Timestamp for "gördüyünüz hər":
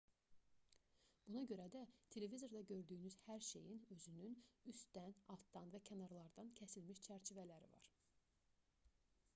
2.71-3.45